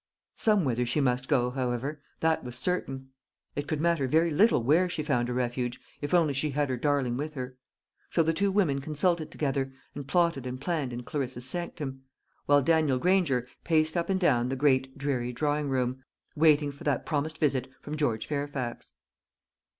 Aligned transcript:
Somewhither 0.37 0.83
she 0.87 0.99
must 0.99 1.27
go, 1.27 1.51
however 1.51 2.01
that 2.21 2.43
was 2.43 2.55
certain. 2.55 3.09
It 3.55 3.67
could 3.67 3.79
matter 3.79 4.07
very 4.07 4.31
little 4.31 4.63
where 4.63 4.89
she 4.89 5.03
found 5.03 5.29
a 5.29 5.33
refuge, 5.33 5.79
if 6.01 6.11
only 6.11 6.33
she 6.33 6.49
had 6.49 6.69
her 6.69 6.75
darling 6.75 7.17
with 7.17 7.35
her. 7.35 7.55
So 8.09 8.23
the 8.23 8.33
two 8.33 8.51
women 8.51 8.81
consulted 8.81 9.29
together, 9.29 9.71
and 9.93 10.07
plotted 10.07 10.47
and 10.47 10.59
planned 10.59 10.91
in 10.91 11.03
Clarissa's 11.03 11.45
sanctum; 11.45 12.01
while 12.47 12.63
Daniel 12.63 12.97
Granger 12.97 13.47
paced 13.63 13.95
up 13.95 14.09
and 14.09 14.19
down 14.19 14.49
the 14.49 14.55
great 14.55 14.97
dreary 14.97 15.31
drawing 15.31 15.69
room, 15.69 16.03
waiting 16.35 16.71
for 16.71 16.83
that 16.83 17.05
promised 17.05 17.37
visit 17.37 17.67
from 17.79 17.95
George 17.95 18.25
Fairfax. 18.25 18.95